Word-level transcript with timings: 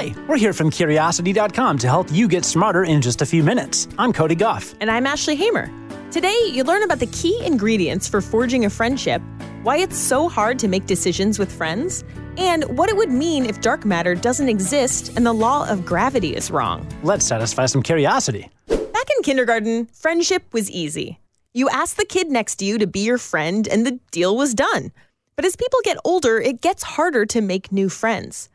Hi, 0.00 0.14
we're 0.26 0.38
here 0.38 0.54
from 0.54 0.70
Curiosity.com 0.70 1.76
to 1.76 1.86
help 1.86 2.10
you 2.10 2.26
get 2.26 2.46
smarter 2.46 2.84
in 2.84 3.02
just 3.02 3.20
a 3.20 3.26
few 3.26 3.42
minutes. 3.44 3.86
I'm 3.98 4.14
Cody 4.14 4.34
Gough. 4.34 4.74
And 4.80 4.90
I'm 4.90 5.06
Ashley 5.06 5.36
Hamer. 5.36 5.70
Today, 6.10 6.38
you 6.46 6.64
learn 6.64 6.82
about 6.82 7.00
the 7.00 7.06
key 7.08 7.38
ingredients 7.44 8.08
for 8.08 8.22
forging 8.22 8.64
a 8.64 8.70
friendship, 8.70 9.20
why 9.62 9.76
it's 9.76 9.98
so 9.98 10.26
hard 10.26 10.58
to 10.60 10.68
make 10.68 10.86
decisions 10.86 11.38
with 11.38 11.52
friends, 11.52 12.02
and 12.38 12.64
what 12.78 12.88
it 12.88 12.96
would 12.96 13.10
mean 13.10 13.44
if 13.44 13.60
dark 13.60 13.84
matter 13.84 14.14
doesn't 14.14 14.48
exist 14.48 15.12
and 15.16 15.26
the 15.26 15.34
law 15.34 15.68
of 15.68 15.84
gravity 15.84 16.34
is 16.34 16.50
wrong. 16.50 16.88
Let's 17.02 17.26
satisfy 17.26 17.66
some 17.66 17.82
curiosity. 17.82 18.48
Back 18.68 19.08
in 19.18 19.22
kindergarten, 19.22 19.84
friendship 19.84 20.44
was 20.54 20.70
easy. 20.70 21.20
You 21.52 21.68
asked 21.68 21.98
the 21.98 22.06
kid 22.06 22.30
next 22.30 22.56
to 22.56 22.64
you 22.64 22.78
to 22.78 22.86
be 22.86 23.00
your 23.00 23.18
friend, 23.18 23.68
and 23.68 23.84
the 23.84 24.00
deal 24.12 24.34
was 24.34 24.54
done. 24.54 24.92
But 25.36 25.44
as 25.44 25.56
people 25.56 25.80
get 25.84 25.98
older, 26.06 26.40
it 26.40 26.62
gets 26.62 26.84
harder 26.84 27.26
to 27.26 27.42
make 27.42 27.70
new 27.70 27.90
friends. 27.90 28.48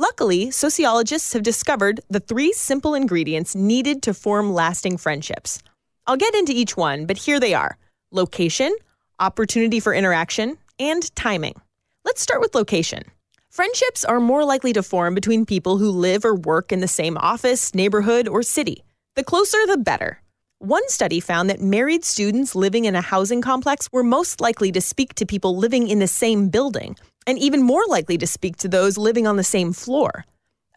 Luckily, 0.00 0.50
sociologists 0.50 1.34
have 1.34 1.42
discovered 1.42 2.00
the 2.08 2.20
three 2.20 2.54
simple 2.54 2.94
ingredients 2.94 3.54
needed 3.54 4.00
to 4.04 4.14
form 4.14 4.54
lasting 4.54 4.96
friendships. 4.96 5.62
I'll 6.06 6.16
get 6.16 6.34
into 6.34 6.52
each 6.52 6.74
one, 6.74 7.04
but 7.04 7.18
here 7.18 7.38
they 7.38 7.52
are 7.52 7.76
location, 8.10 8.74
opportunity 9.18 9.78
for 9.78 9.92
interaction, 9.92 10.56
and 10.78 11.14
timing. 11.16 11.60
Let's 12.02 12.22
start 12.22 12.40
with 12.40 12.54
location. 12.54 13.02
Friendships 13.50 14.02
are 14.02 14.20
more 14.20 14.42
likely 14.42 14.72
to 14.72 14.82
form 14.82 15.14
between 15.14 15.44
people 15.44 15.76
who 15.76 15.90
live 15.90 16.24
or 16.24 16.34
work 16.34 16.72
in 16.72 16.80
the 16.80 16.88
same 16.88 17.18
office, 17.18 17.74
neighborhood, 17.74 18.26
or 18.26 18.42
city. 18.42 18.82
The 19.16 19.24
closer, 19.24 19.66
the 19.66 19.76
better. 19.76 20.22
One 20.60 20.88
study 20.88 21.20
found 21.20 21.50
that 21.50 21.60
married 21.60 22.06
students 22.06 22.54
living 22.54 22.86
in 22.86 22.94
a 22.94 23.02
housing 23.02 23.42
complex 23.42 23.92
were 23.92 24.02
most 24.02 24.40
likely 24.40 24.72
to 24.72 24.80
speak 24.80 25.12
to 25.16 25.26
people 25.26 25.58
living 25.58 25.88
in 25.88 25.98
the 25.98 26.08
same 26.08 26.48
building, 26.48 26.96
and 27.26 27.38
even 27.38 27.62
more 27.62 27.82
likely 27.88 28.18
to 28.18 28.26
speak 28.26 28.56
to 28.58 28.68
those 28.68 28.98
living 28.98 29.26
on 29.26 29.36
the 29.36 29.44
same 29.44 29.72
floor. 29.72 30.24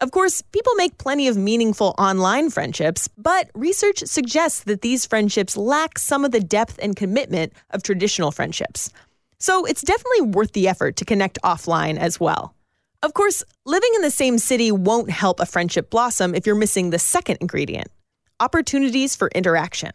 Of 0.00 0.10
course, 0.10 0.42
people 0.42 0.74
make 0.74 0.98
plenty 0.98 1.28
of 1.28 1.36
meaningful 1.36 1.94
online 1.98 2.50
friendships, 2.50 3.08
but 3.16 3.50
research 3.54 4.00
suggests 4.00 4.64
that 4.64 4.82
these 4.82 5.06
friendships 5.06 5.56
lack 5.56 5.98
some 5.98 6.24
of 6.24 6.32
the 6.32 6.40
depth 6.40 6.78
and 6.82 6.96
commitment 6.96 7.52
of 7.70 7.82
traditional 7.82 8.32
friendships. 8.32 8.90
So 9.38 9.64
it's 9.64 9.82
definitely 9.82 10.22
worth 10.22 10.52
the 10.52 10.68
effort 10.68 10.96
to 10.96 11.04
connect 11.04 11.38
offline 11.42 11.96
as 11.96 12.18
well. 12.18 12.54
Of 13.02 13.14
course, 13.14 13.44
living 13.66 13.90
in 13.94 14.02
the 14.02 14.10
same 14.10 14.38
city 14.38 14.72
won't 14.72 15.10
help 15.10 15.38
a 15.38 15.46
friendship 15.46 15.90
blossom 15.90 16.34
if 16.34 16.46
you're 16.46 16.54
missing 16.54 16.90
the 16.90 16.98
second 16.98 17.38
ingredient 17.40 17.88
opportunities 18.40 19.14
for 19.14 19.28
interaction. 19.34 19.92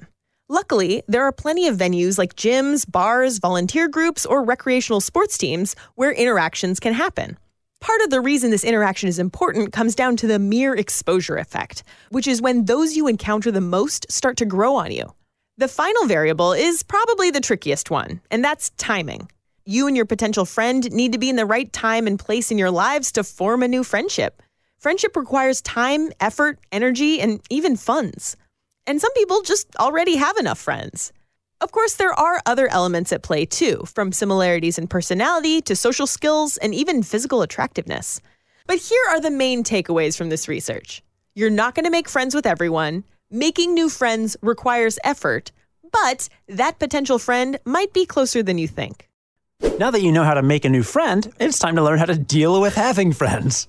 Luckily, 0.52 1.04
there 1.08 1.24
are 1.26 1.32
plenty 1.32 1.68
of 1.68 1.78
venues 1.78 2.18
like 2.18 2.36
gyms, 2.36 2.90
bars, 2.90 3.38
volunteer 3.38 3.88
groups, 3.88 4.26
or 4.26 4.44
recreational 4.44 5.00
sports 5.00 5.38
teams 5.38 5.76
where 5.94 6.12
interactions 6.12 6.80
can 6.80 6.94
happen. 6.94 7.38
Part 7.82 8.02
of 8.02 8.10
the 8.10 8.20
reason 8.20 8.50
this 8.50 8.64
interaction 8.64 9.08
is 9.08 9.20
important 9.20 9.72
comes 9.74 9.94
down 9.94 10.18
to 10.18 10.26
the 10.26 10.40
mere 10.40 10.74
exposure 10.74 11.38
effect, 11.38 11.84
which 12.10 12.28
is 12.28 12.42
when 12.42 12.66
those 12.66 12.98
you 12.98 13.08
encounter 13.08 13.52
the 13.52 13.62
most 13.62 14.12
start 14.12 14.38
to 14.38 14.46
grow 14.46 14.76
on 14.76 14.92
you. 14.92 15.14
The 15.60 15.68
final 15.68 16.08
variable 16.08 16.54
is 16.54 16.82
probably 16.82 17.30
the 17.30 17.42
trickiest 17.42 17.92
one, 17.92 18.20
and 18.32 18.44
that's 18.44 18.72
timing. 18.72 19.30
You 19.66 19.86
and 19.86 19.96
your 19.96 20.08
potential 20.08 20.46
friend 20.46 20.92
need 20.92 21.12
to 21.12 21.20
be 21.20 21.30
in 21.30 21.36
the 21.36 21.46
right 21.46 21.72
time 21.72 22.08
and 22.08 22.18
place 22.18 22.50
in 22.50 22.58
your 22.58 22.72
lives 22.72 23.12
to 23.12 23.24
form 23.24 23.62
a 23.62 23.68
new 23.68 23.84
friendship. 23.84 24.42
Friendship 24.80 25.16
requires 25.16 25.62
time, 25.62 26.10
effort, 26.20 26.58
energy, 26.72 27.22
and 27.22 27.40
even 27.52 27.76
funds. 27.76 28.36
And 28.90 29.00
some 29.00 29.14
people 29.14 29.44
just 29.44 29.68
already 29.76 30.16
have 30.16 30.36
enough 30.38 30.58
friends. 30.58 31.14
Of 31.62 31.72
course, 31.72 31.94
there 31.94 32.20
are 32.20 32.42
other 32.48 32.68
elements 32.70 33.14
at 33.14 33.22
play 33.22 33.46
too, 33.46 33.84
from 33.86 34.12
similarities 34.12 34.80
in 34.80 34.88
personality 34.88 35.62
to 35.62 35.76
social 35.76 36.08
skills 36.08 36.58
and 36.58 36.74
even 36.74 37.04
physical 37.04 37.44
attractiveness. 37.44 38.20
But 38.66 38.80
here 38.80 39.04
are 39.10 39.22
the 39.22 39.30
main 39.30 39.64
takeaways 39.64 40.18
from 40.18 40.30
this 40.30 40.48
research 40.48 41.04
you're 41.36 41.52
not 41.52 41.76
going 41.76 41.86
to 41.86 41.92
make 41.92 42.10
friends 42.10 42.34
with 42.34 42.48
everyone, 42.48 43.04
making 43.30 43.76
new 43.76 43.90
friends 43.90 44.36
requires 44.42 44.98
effort, 45.04 45.52
but 45.92 46.28
that 46.48 46.80
potential 46.80 47.20
friend 47.20 47.60
might 47.66 47.94
be 47.94 48.08
closer 48.08 48.42
than 48.42 48.58
you 48.58 48.68
think. 48.68 49.08
Now 49.78 49.92
that 49.92 50.02
you 50.02 50.12
know 50.12 50.24
how 50.24 50.34
to 50.34 50.42
make 50.42 50.66
a 50.66 50.70
new 50.70 50.84
friend, 50.84 51.32
it's 51.40 51.60
time 51.60 51.76
to 51.76 51.84
learn 51.84 52.00
how 52.00 52.06
to 52.06 52.18
deal 52.18 52.60
with 52.60 52.74
having 52.74 53.14
friends 53.14 53.68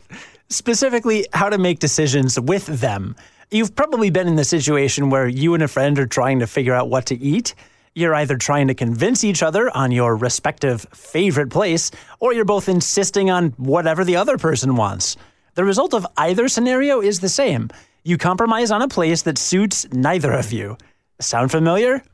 specifically 0.51 1.27
how 1.33 1.49
to 1.49 1.59
make 1.59 1.79
decisions 1.79 2.39
with 2.39 2.67
them. 2.67 3.17
You've 3.53 3.75
probably 3.75 4.11
been 4.11 4.29
in 4.29 4.37
the 4.37 4.45
situation 4.45 5.11
where 5.11 5.27
you 5.27 5.55
and 5.55 5.63
a 5.65 5.67
friend 5.67 5.99
are 5.99 6.07
trying 6.07 6.39
to 6.39 6.47
figure 6.47 6.73
out 6.73 6.89
what 6.89 7.07
to 7.07 7.17
eat. 7.17 7.57
You're 7.97 8.15
either 8.15 8.37
trying 8.37 8.69
to 8.69 8.75
convince 8.75 9.25
each 9.25 9.43
other 9.43 9.77
on 9.77 9.91
your 9.91 10.15
respective 10.15 10.87
favorite 10.95 11.51
place, 11.51 11.91
or 12.21 12.33
you're 12.33 12.45
both 12.45 12.69
insisting 12.69 13.29
on 13.29 13.49
whatever 13.57 14.05
the 14.05 14.15
other 14.15 14.39
person 14.39 14.77
wants. 14.77 15.17
The 15.55 15.65
result 15.65 15.95
of 15.95 16.07
either 16.17 16.47
scenario 16.47 17.01
is 17.01 17.19
the 17.19 17.29
same. 17.29 17.71
You 18.05 18.19
compromise 18.19 18.71
on 18.71 18.83
a 18.83 18.89
place 18.89 19.23
that 19.23 19.37
suits 19.37 19.85
neither 19.93 20.31
of 20.31 20.53
you. 20.53 20.79
Sound 21.21 21.51
familiar? 21.51 22.05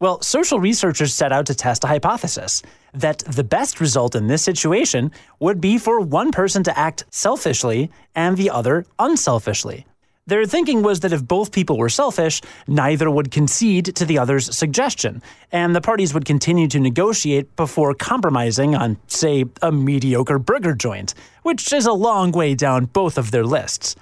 Well, 0.00 0.22
social 0.22 0.60
researchers 0.60 1.12
set 1.14 1.30
out 1.30 1.44
to 1.46 1.54
test 1.54 1.84
a 1.84 1.88
hypothesis 1.88 2.62
that 2.94 3.18
the 3.18 3.44
best 3.44 3.82
result 3.82 4.14
in 4.14 4.28
this 4.28 4.42
situation 4.42 5.12
would 5.40 5.60
be 5.60 5.76
for 5.76 6.00
one 6.00 6.32
person 6.32 6.62
to 6.62 6.78
act 6.78 7.04
selfishly 7.10 7.90
and 8.14 8.38
the 8.38 8.48
other 8.48 8.86
unselfishly. 8.98 9.84
Their 10.28 10.44
thinking 10.44 10.82
was 10.82 11.00
that 11.00 11.12
if 11.12 11.24
both 11.24 11.52
people 11.52 11.78
were 11.78 11.88
selfish, 11.88 12.42
neither 12.66 13.08
would 13.08 13.30
concede 13.30 13.94
to 13.94 14.04
the 14.04 14.18
other's 14.18 14.56
suggestion, 14.56 15.22
and 15.52 15.72
the 15.72 15.80
parties 15.80 16.12
would 16.12 16.24
continue 16.24 16.66
to 16.66 16.80
negotiate 16.80 17.54
before 17.54 17.94
compromising 17.94 18.74
on, 18.74 18.96
say, 19.06 19.44
a 19.62 19.70
mediocre 19.70 20.40
burger 20.40 20.74
joint, 20.74 21.14
which 21.44 21.72
is 21.72 21.86
a 21.86 21.92
long 21.92 22.32
way 22.32 22.56
down 22.56 22.86
both 22.86 23.18
of 23.18 23.30
their 23.30 23.44
lists. 23.44 23.94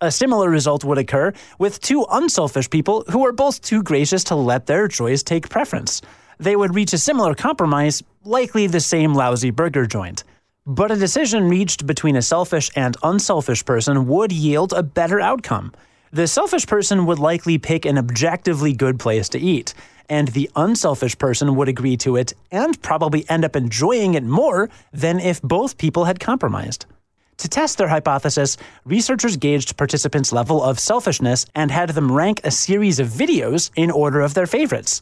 A 0.00 0.10
similar 0.10 0.50
result 0.50 0.82
would 0.82 0.98
occur 0.98 1.32
with 1.60 1.80
two 1.80 2.04
unselfish 2.10 2.68
people 2.68 3.04
who 3.10 3.24
are 3.24 3.32
both 3.32 3.60
too 3.60 3.84
gracious 3.84 4.24
to 4.24 4.34
let 4.34 4.66
their 4.66 4.88
joys 4.88 5.22
take 5.22 5.48
preference. 5.48 6.02
They 6.38 6.56
would 6.56 6.74
reach 6.74 6.92
a 6.92 6.98
similar 6.98 7.36
compromise, 7.36 8.02
likely 8.24 8.66
the 8.66 8.80
same 8.80 9.14
lousy 9.14 9.50
burger 9.50 9.86
joint. 9.86 10.24
But 10.70 10.90
a 10.90 10.96
decision 10.96 11.48
reached 11.48 11.86
between 11.86 12.14
a 12.14 12.20
selfish 12.20 12.70
and 12.76 12.94
unselfish 13.02 13.64
person 13.64 14.06
would 14.06 14.30
yield 14.30 14.74
a 14.74 14.82
better 14.82 15.18
outcome. 15.18 15.72
The 16.12 16.26
selfish 16.26 16.66
person 16.66 17.06
would 17.06 17.18
likely 17.18 17.56
pick 17.56 17.86
an 17.86 17.96
objectively 17.96 18.74
good 18.74 18.98
place 18.98 19.30
to 19.30 19.38
eat, 19.38 19.72
and 20.10 20.28
the 20.28 20.50
unselfish 20.54 21.16
person 21.16 21.56
would 21.56 21.70
agree 21.70 21.96
to 21.96 22.16
it 22.16 22.34
and 22.50 22.82
probably 22.82 23.24
end 23.30 23.46
up 23.46 23.56
enjoying 23.56 24.12
it 24.12 24.24
more 24.24 24.68
than 24.92 25.20
if 25.20 25.40
both 25.40 25.78
people 25.78 26.04
had 26.04 26.20
compromised. 26.20 26.84
To 27.38 27.48
test 27.48 27.78
their 27.78 27.88
hypothesis, 27.88 28.58
researchers 28.84 29.38
gauged 29.38 29.78
participants' 29.78 30.34
level 30.34 30.62
of 30.62 30.78
selfishness 30.78 31.46
and 31.54 31.70
had 31.70 31.88
them 31.90 32.12
rank 32.12 32.42
a 32.44 32.50
series 32.50 33.00
of 33.00 33.08
videos 33.08 33.70
in 33.74 33.90
order 33.90 34.20
of 34.20 34.34
their 34.34 34.46
favorites. 34.46 35.00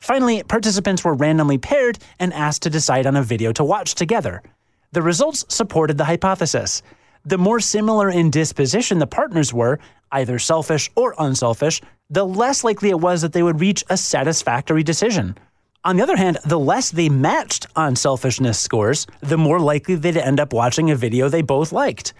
Finally, 0.00 0.44
participants 0.44 1.02
were 1.02 1.14
randomly 1.14 1.58
paired 1.58 1.98
and 2.20 2.32
asked 2.32 2.62
to 2.62 2.70
decide 2.70 3.04
on 3.04 3.16
a 3.16 3.22
video 3.24 3.50
to 3.50 3.64
watch 3.64 3.96
together. 3.96 4.44
The 4.92 5.02
results 5.02 5.44
supported 5.48 5.98
the 5.98 6.04
hypothesis. 6.04 6.82
The 7.24 7.36
more 7.36 7.60
similar 7.60 8.08
in 8.08 8.30
disposition 8.30 8.98
the 8.98 9.06
partners 9.06 9.52
were, 9.52 9.78
either 10.12 10.38
selfish 10.38 10.90
or 10.94 11.14
unselfish, 11.18 11.82
the 12.08 12.24
less 12.24 12.64
likely 12.64 12.88
it 12.88 13.00
was 13.00 13.20
that 13.20 13.34
they 13.34 13.42
would 13.42 13.60
reach 13.60 13.84
a 13.90 13.98
satisfactory 13.98 14.82
decision. 14.82 15.36
On 15.84 15.96
the 15.96 16.02
other 16.02 16.16
hand, 16.16 16.38
the 16.46 16.58
less 16.58 16.90
they 16.90 17.08
matched 17.08 17.66
on 17.76 17.96
selfishness 17.96 18.58
scores, 18.58 19.06
the 19.20 19.36
more 19.36 19.60
likely 19.60 19.94
they'd 19.94 20.16
end 20.16 20.40
up 20.40 20.52
watching 20.52 20.90
a 20.90 20.96
video 20.96 21.28
they 21.28 21.42
both 21.42 21.70
liked. 21.70 22.14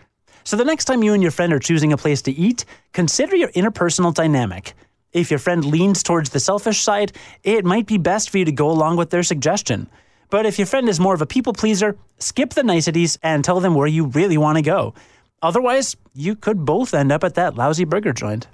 So 0.44 0.56
the 0.56 0.64
next 0.64 0.84
time 0.84 1.02
you 1.02 1.14
and 1.14 1.22
your 1.22 1.32
friend 1.32 1.52
are 1.52 1.58
choosing 1.58 1.92
a 1.92 1.96
place 1.96 2.22
to 2.22 2.32
eat, 2.32 2.64
consider 2.92 3.34
your 3.34 3.50
interpersonal 3.52 4.12
dynamic. 4.12 4.74
If 5.12 5.30
your 5.30 5.38
friend 5.38 5.64
leans 5.64 6.02
towards 6.02 6.30
the 6.30 6.40
selfish 6.40 6.82
side, 6.82 7.12
it 7.42 7.64
might 7.64 7.86
be 7.86 7.98
best 7.98 8.30
for 8.30 8.38
you 8.38 8.44
to 8.44 8.52
go 8.52 8.70
along 8.70 8.96
with 8.96 9.10
their 9.10 9.22
suggestion. 9.22 9.88
But 10.30 10.46
if 10.46 10.58
your 10.58 10.66
friend 10.66 10.88
is 10.88 11.00
more 11.00 11.14
of 11.14 11.22
a 11.22 11.26
people 11.26 11.52
pleaser, 11.52 11.96
skip 12.18 12.50
the 12.50 12.62
niceties 12.62 13.18
and 13.22 13.44
tell 13.44 13.60
them 13.60 13.74
where 13.74 13.86
you 13.86 14.06
really 14.06 14.36
want 14.36 14.56
to 14.56 14.62
go. 14.62 14.94
Otherwise, 15.40 15.96
you 16.14 16.34
could 16.34 16.64
both 16.64 16.94
end 16.94 17.12
up 17.12 17.24
at 17.24 17.34
that 17.34 17.54
lousy 17.54 17.84
burger 17.84 18.12
joint. 18.12 18.48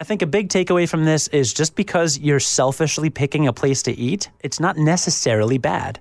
I 0.00 0.04
think 0.04 0.20
a 0.20 0.26
big 0.26 0.48
takeaway 0.50 0.88
from 0.88 1.04
this 1.04 1.28
is 1.28 1.54
just 1.54 1.74
because 1.74 2.18
you're 2.18 2.40
selfishly 2.40 3.08
picking 3.08 3.46
a 3.46 3.52
place 3.52 3.82
to 3.84 3.92
eat, 3.92 4.28
it's 4.40 4.60
not 4.60 4.76
necessarily 4.76 5.56
bad. 5.56 6.00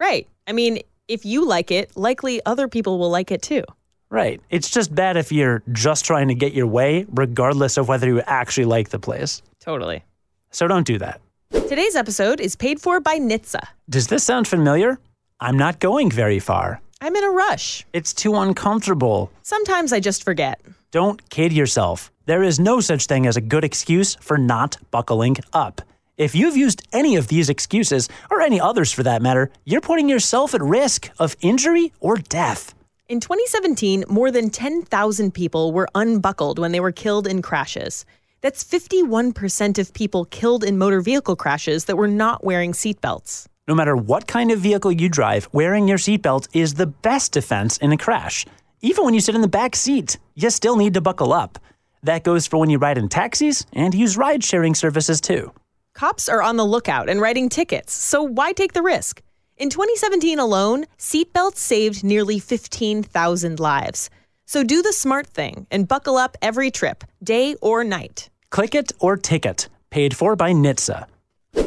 Right. 0.00 0.26
I 0.46 0.52
mean, 0.52 0.78
if 1.08 1.26
you 1.26 1.44
like 1.46 1.70
it, 1.70 1.94
likely 1.96 2.40
other 2.46 2.68
people 2.68 2.98
will 2.98 3.10
like 3.10 3.30
it 3.30 3.42
too. 3.42 3.64
Right. 4.08 4.40
It's 4.48 4.70
just 4.70 4.94
bad 4.94 5.16
if 5.16 5.30
you're 5.30 5.62
just 5.72 6.04
trying 6.04 6.28
to 6.28 6.34
get 6.34 6.54
your 6.54 6.66
way, 6.66 7.04
regardless 7.10 7.76
of 7.76 7.88
whether 7.88 8.06
you 8.06 8.22
actually 8.22 8.64
like 8.64 8.88
the 8.88 8.98
place. 8.98 9.42
Totally. 9.60 10.04
So 10.50 10.66
don't 10.66 10.86
do 10.86 10.98
that. 10.98 11.20
Today's 11.54 11.96
episode 11.96 12.40
is 12.40 12.56
paid 12.56 12.80
for 12.80 13.00
by 13.00 13.18
NHTSA. 13.18 13.60
Does 13.88 14.08
this 14.08 14.24
sound 14.24 14.48
familiar? 14.48 14.98
I'm 15.40 15.56
not 15.56 15.78
going 15.80 16.10
very 16.10 16.38
far. 16.38 16.80
I'm 17.00 17.14
in 17.14 17.24
a 17.24 17.30
rush. 17.30 17.84
It's 17.92 18.12
too 18.12 18.34
uncomfortable. 18.36 19.30
Sometimes 19.42 19.92
I 19.92 20.00
just 20.00 20.24
forget. 20.24 20.60
Don't 20.90 21.28
kid 21.30 21.52
yourself. 21.52 22.10
There 22.26 22.42
is 22.42 22.58
no 22.58 22.80
such 22.80 23.06
thing 23.06 23.26
as 23.26 23.36
a 23.36 23.40
good 23.42 23.64
excuse 23.64 24.14
for 24.16 24.38
not 24.38 24.78
buckling 24.90 25.36
up. 25.52 25.82
If 26.16 26.34
you've 26.34 26.56
used 26.56 26.86
any 26.92 27.16
of 27.16 27.28
these 27.28 27.50
excuses, 27.50 28.08
or 28.30 28.40
any 28.40 28.60
others 28.60 28.92
for 28.92 29.02
that 29.02 29.20
matter, 29.20 29.50
you're 29.64 29.80
putting 29.80 30.08
yourself 30.08 30.54
at 30.54 30.62
risk 30.62 31.10
of 31.18 31.36
injury 31.40 31.92
or 32.00 32.16
death. 32.16 32.74
In 33.08 33.20
2017, 33.20 34.04
more 34.08 34.30
than 34.30 34.48
10,000 34.48 35.34
people 35.34 35.72
were 35.72 35.88
unbuckled 35.94 36.58
when 36.58 36.72
they 36.72 36.80
were 36.80 36.92
killed 36.92 37.26
in 37.26 37.42
crashes. 37.42 38.06
That's 38.44 38.62
51% 38.62 39.78
of 39.78 39.94
people 39.94 40.26
killed 40.26 40.64
in 40.64 40.76
motor 40.76 41.00
vehicle 41.00 41.34
crashes 41.34 41.86
that 41.86 41.96
were 41.96 42.06
not 42.06 42.44
wearing 42.44 42.72
seatbelts. 42.72 43.46
No 43.66 43.74
matter 43.74 43.96
what 43.96 44.26
kind 44.26 44.50
of 44.50 44.58
vehicle 44.58 44.92
you 44.92 45.08
drive, 45.08 45.48
wearing 45.52 45.88
your 45.88 45.96
seatbelt 45.96 46.48
is 46.52 46.74
the 46.74 46.88
best 46.88 47.32
defense 47.32 47.78
in 47.78 47.90
a 47.90 47.96
crash. 47.96 48.44
Even 48.82 49.06
when 49.06 49.14
you 49.14 49.20
sit 49.20 49.34
in 49.34 49.40
the 49.40 49.48
back 49.48 49.74
seat, 49.74 50.18
you 50.34 50.50
still 50.50 50.76
need 50.76 50.92
to 50.92 51.00
buckle 51.00 51.32
up. 51.32 51.58
That 52.02 52.22
goes 52.22 52.46
for 52.46 52.58
when 52.58 52.68
you 52.68 52.76
ride 52.76 52.98
in 52.98 53.08
taxis 53.08 53.64
and 53.72 53.94
use 53.94 54.18
ride 54.18 54.44
sharing 54.44 54.74
services 54.74 55.22
too. 55.22 55.50
Cops 55.94 56.28
are 56.28 56.42
on 56.42 56.58
the 56.58 56.66
lookout 56.66 57.08
and 57.08 57.22
writing 57.22 57.48
tickets, 57.48 57.94
so 57.94 58.22
why 58.22 58.52
take 58.52 58.74
the 58.74 58.82
risk? 58.82 59.22
In 59.56 59.70
2017 59.70 60.38
alone, 60.38 60.84
seatbelts 60.98 61.56
saved 61.56 62.04
nearly 62.04 62.38
15,000 62.38 63.58
lives. 63.58 64.10
So 64.44 64.62
do 64.62 64.82
the 64.82 64.92
smart 64.92 65.28
thing 65.28 65.66
and 65.70 65.88
buckle 65.88 66.18
up 66.18 66.36
every 66.42 66.70
trip, 66.70 67.04
day 67.22 67.54
or 67.62 67.84
night. 67.84 68.28
Click 68.54 68.76
it 68.76 68.92
or 69.00 69.16
ticket, 69.16 69.68
paid 69.90 70.16
for 70.16 70.36
by 70.36 70.52
NHTSA. 70.52 71.06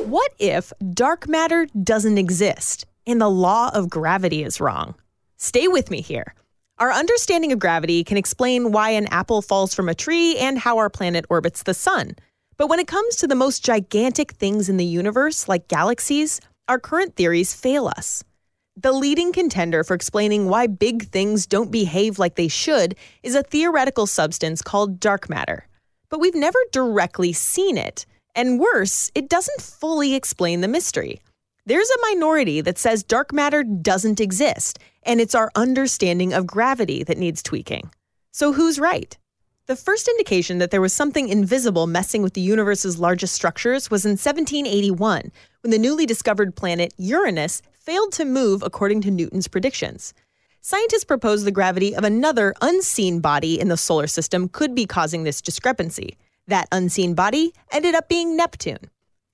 What 0.05 0.31
if 0.39 0.71
dark 0.93 1.27
matter 1.27 1.67
doesn't 1.83 2.17
exist 2.17 2.85
and 3.05 3.19
the 3.19 3.29
law 3.29 3.71
of 3.73 3.89
gravity 3.89 4.41
is 4.41 4.61
wrong? 4.61 4.95
Stay 5.35 5.67
with 5.67 5.91
me 5.91 5.99
here. 5.99 6.33
Our 6.77 6.93
understanding 6.93 7.51
of 7.51 7.59
gravity 7.59 8.05
can 8.05 8.15
explain 8.15 8.71
why 8.71 8.91
an 8.91 9.07
apple 9.07 9.41
falls 9.41 9.73
from 9.73 9.89
a 9.89 9.93
tree 9.93 10.37
and 10.37 10.57
how 10.57 10.77
our 10.77 10.89
planet 10.89 11.25
orbits 11.29 11.63
the 11.63 11.73
sun. 11.73 12.15
But 12.55 12.67
when 12.67 12.79
it 12.79 12.87
comes 12.87 13.17
to 13.17 13.27
the 13.27 13.35
most 13.35 13.65
gigantic 13.65 14.31
things 14.35 14.69
in 14.69 14.77
the 14.77 14.85
universe, 14.85 15.49
like 15.49 15.67
galaxies, 15.67 16.39
our 16.69 16.79
current 16.79 17.17
theories 17.17 17.53
fail 17.53 17.89
us. 17.89 18.23
The 18.77 18.93
leading 18.93 19.33
contender 19.33 19.83
for 19.83 19.93
explaining 19.93 20.47
why 20.47 20.67
big 20.67 21.09
things 21.09 21.47
don't 21.47 21.69
behave 21.69 22.17
like 22.17 22.35
they 22.35 22.47
should 22.47 22.95
is 23.23 23.35
a 23.35 23.43
theoretical 23.43 24.07
substance 24.07 24.61
called 24.61 25.01
dark 25.01 25.29
matter. 25.29 25.67
But 26.09 26.19
we've 26.19 26.35
never 26.35 26.59
directly 26.71 27.33
seen 27.33 27.77
it. 27.77 28.05
And 28.35 28.59
worse, 28.59 29.11
it 29.15 29.29
doesn't 29.29 29.61
fully 29.61 30.15
explain 30.15 30.61
the 30.61 30.67
mystery. 30.67 31.21
There's 31.65 31.89
a 31.89 32.13
minority 32.13 32.61
that 32.61 32.77
says 32.77 33.03
dark 33.03 33.33
matter 33.33 33.63
doesn't 33.63 34.21
exist, 34.21 34.79
and 35.03 35.19
it's 35.19 35.35
our 35.35 35.51
understanding 35.55 36.31
of 36.31 36.47
gravity 36.47 37.03
that 37.03 37.17
needs 37.17 37.43
tweaking. 37.43 37.89
So 38.31 38.53
who's 38.53 38.79
right? 38.79 39.17
The 39.65 39.75
first 39.75 40.07
indication 40.07 40.59
that 40.59 40.71
there 40.71 40.79
was 40.79 40.93
something 40.93 41.27
invisible 41.27 41.87
messing 41.87 42.21
with 42.21 42.35
the 42.35 42.41
universe's 42.41 42.99
largest 42.99 43.35
structures 43.35 43.91
was 43.91 44.05
in 44.05 44.11
1781, 44.11 45.29
when 45.61 45.71
the 45.71 45.77
newly 45.77 46.05
discovered 46.05 46.55
planet 46.55 46.93
Uranus 46.97 47.61
failed 47.73 48.13
to 48.13 48.23
move 48.23 48.63
according 48.63 49.01
to 49.01 49.11
Newton's 49.11 49.49
predictions. 49.49 50.13
Scientists 50.69 51.05
proposed 51.05 51.45
the 51.45 51.51
gravity 51.51 51.95
of 51.95 52.03
another 52.03 52.53
unseen 52.61 53.21
body 53.21 53.57
in 53.57 53.69
the 53.69 53.77
solar 53.77 54.05
system 54.05 54.49
could 54.49 54.75
be 54.75 54.85
causing 54.85 55.23
this 55.23 55.41
discrepancy. 55.41 56.17
That 56.45 56.67
unseen 56.73 57.13
body 57.13 57.53
ended 57.71 57.95
up 57.95 58.09
being 58.09 58.35
Neptune. 58.35 58.89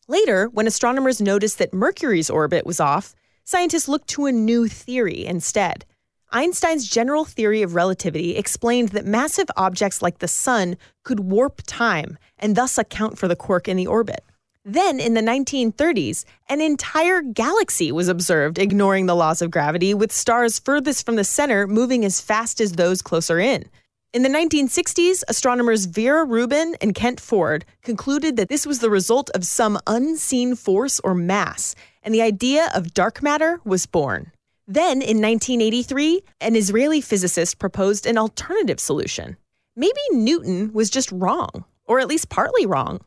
Later, 0.07 0.45
when 0.49 0.67
astronomers 0.67 1.19
noticed 1.19 1.57
that 1.57 1.73
Mercury's 1.73 2.29
orbit 2.29 2.67
was 2.67 2.79
off, 2.79 3.15
scientists 3.45 3.87
looked 3.87 4.09
to 4.09 4.27
a 4.27 4.31
new 4.31 4.67
theory 4.67 5.25
instead. 5.25 5.85
Einstein's 6.31 6.87
general 6.87 7.25
theory 7.25 7.63
of 7.63 7.73
relativity 7.73 8.35
explained 8.35 8.89
that 8.89 9.07
massive 9.07 9.47
objects 9.57 10.03
like 10.03 10.19
the 10.19 10.27
sun 10.27 10.77
could 11.03 11.19
warp 11.19 11.63
time 11.65 12.19
and 12.37 12.55
thus 12.55 12.77
account 12.77 13.17
for 13.17 13.27
the 13.27 13.35
quirk 13.35 13.67
in 13.67 13.75
the 13.75 13.87
orbit. 13.87 14.23
Then, 14.65 15.01
in 15.01 15.13
the 15.13 15.21
1930s, 15.21 16.23
an 16.47 16.61
entire 16.61 17.21
galaxy 17.21 17.91
was 17.91 18.07
observed 18.07 18.57
ignoring 18.57 19.07
the 19.07 19.15
laws 19.15 19.41
of 19.41 19.51
gravity, 19.51 19.93
with 19.93 20.13
stars 20.13 20.57
furthest 20.57 21.05
from 21.05 21.17
the 21.17 21.25
center 21.25 21.67
moving 21.67 22.05
as 22.05 22.21
fast 22.21 22.61
as 22.61 22.73
those 22.73 23.01
closer 23.01 23.39
in. 23.39 23.65
In 24.13 24.23
the 24.23 24.29
1960s, 24.29 25.23
astronomers 25.27 25.83
Vera 25.85 26.23
Rubin 26.23 26.77
and 26.79 26.95
Kent 26.95 27.19
Ford 27.19 27.65
concluded 27.81 28.37
that 28.37 28.47
this 28.47 28.65
was 28.65 28.79
the 28.79 28.89
result 28.89 29.29
of 29.35 29.45
some 29.45 29.79
unseen 29.85 30.55
force 30.55 31.01
or 31.01 31.13
mass, 31.13 31.75
and 32.01 32.13
the 32.13 32.21
idea 32.21 32.69
of 32.73 32.93
dark 32.93 33.21
matter 33.21 33.59
was 33.65 33.85
born. 33.85 34.31
Then, 34.65 35.01
in 35.01 35.19
1983, 35.19 36.23
an 36.39 36.55
Israeli 36.55 37.01
physicist 37.01 37.59
proposed 37.59 38.05
an 38.05 38.17
alternative 38.17 38.79
solution. 38.79 39.35
Maybe 39.75 39.99
Newton 40.11 40.71
was 40.71 40.89
just 40.89 41.11
wrong, 41.11 41.65
or 41.83 41.99
at 41.99 42.07
least 42.07 42.29
partly 42.29 42.65
wrong. 42.65 43.01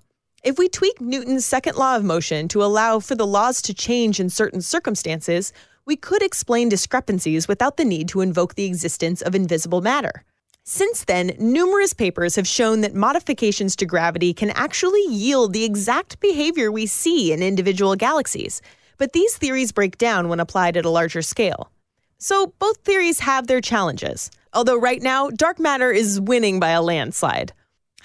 If 0.46 0.58
we 0.58 0.68
tweak 0.68 1.00
Newton's 1.00 1.44
second 1.44 1.74
law 1.74 1.96
of 1.96 2.04
motion 2.04 2.46
to 2.50 2.62
allow 2.62 3.00
for 3.00 3.16
the 3.16 3.26
laws 3.26 3.60
to 3.62 3.74
change 3.74 4.20
in 4.20 4.30
certain 4.30 4.60
circumstances, 4.60 5.52
we 5.86 5.96
could 5.96 6.22
explain 6.22 6.68
discrepancies 6.68 7.48
without 7.48 7.76
the 7.76 7.84
need 7.84 8.06
to 8.10 8.20
invoke 8.20 8.54
the 8.54 8.64
existence 8.64 9.22
of 9.22 9.34
invisible 9.34 9.80
matter. 9.80 10.22
Since 10.62 11.06
then, 11.06 11.32
numerous 11.40 11.92
papers 11.92 12.36
have 12.36 12.46
shown 12.46 12.82
that 12.82 12.94
modifications 12.94 13.74
to 13.74 13.86
gravity 13.86 14.32
can 14.32 14.50
actually 14.50 15.04
yield 15.08 15.52
the 15.52 15.64
exact 15.64 16.20
behavior 16.20 16.70
we 16.70 16.86
see 16.86 17.32
in 17.32 17.42
individual 17.42 17.96
galaxies, 17.96 18.62
but 18.98 19.14
these 19.14 19.36
theories 19.36 19.72
break 19.72 19.98
down 19.98 20.28
when 20.28 20.38
applied 20.38 20.76
at 20.76 20.84
a 20.84 20.90
larger 20.90 21.22
scale. 21.22 21.72
So, 22.18 22.54
both 22.60 22.76
theories 22.84 23.18
have 23.18 23.48
their 23.48 23.60
challenges, 23.60 24.30
although 24.52 24.78
right 24.78 25.02
now, 25.02 25.28
dark 25.28 25.58
matter 25.58 25.90
is 25.90 26.20
winning 26.20 26.60
by 26.60 26.70
a 26.70 26.82
landslide. 26.82 27.52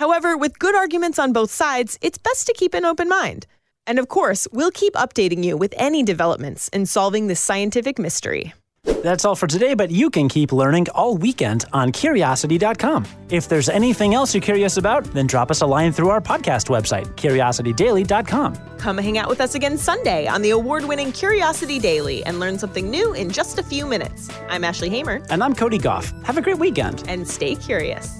However, 0.01 0.35
with 0.35 0.57
good 0.57 0.73
arguments 0.73 1.19
on 1.19 1.31
both 1.31 1.51
sides, 1.51 1.99
it's 2.01 2.17
best 2.17 2.47
to 2.47 2.53
keep 2.53 2.73
an 2.73 2.85
open 2.85 3.07
mind. 3.07 3.45
And 3.85 3.99
of 3.99 4.07
course, 4.07 4.47
we'll 4.51 4.71
keep 4.71 4.93
updating 4.95 5.43
you 5.43 5.55
with 5.55 5.75
any 5.77 6.01
developments 6.01 6.69
in 6.69 6.87
solving 6.87 7.27
this 7.27 7.39
scientific 7.39 7.99
mystery. 7.99 8.55
That's 9.03 9.25
all 9.25 9.35
for 9.35 9.45
today, 9.45 9.75
but 9.75 9.91
you 9.91 10.09
can 10.09 10.27
keep 10.27 10.51
learning 10.51 10.87
all 10.95 11.17
weekend 11.17 11.65
on 11.71 11.91
curiosity.com. 11.91 13.05
If 13.29 13.47
there's 13.47 13.69
anything 13.69 14.15
else 14.15 14.33
you're 14.33 14.41
curious 14.41 14.77
about, 14.77 15.03
then 15.13 15.27
drop 15.27 15.51
us 15.51 15.61
a 15.61 15.67
line 15.67 15.91
through 15.91 16.09
our 16.09 16.19
podcast 16.19 16.67
website, 16.69 17.05
curiositydaily.com. 17.13 18.77
Come 18.79 18.97
hang 18.97 19.19
out 19.19 19.29
with 19.29 19.39
us 19.39 19.53
again 19.53 19.77
Sunday 19.77 20.25
on 20.25 20.41
the 20.41 20.49
award 20.49 20.83
winning 20.85 21.11
Curiosity 21.11 21.77
Daily 21.77 22.25
and 22.25 22.39
learn 22.39 22.57
something 22.57 22.89
new 22.89 23.13
in 23.13 23.29
just 23.29 23.59
a 23.59 23.63
few 23.63 23.85
minutes. 23.85 24.31
I'm 24.49 24.63
Ashley 24.63 24.89
Hamer. 24.89 25.21
And 25.29 25.43
I'm 25.43 25.53
Cody 25.53 25.77
Gough. 25.77 26.11
Have 26.23 26.39
a 26.39 26.41
great 26.41 26.57
weekend. 26.57 27.03
And 27.07 27.27
stay 27.27 27.53
curious. 27.53 28.19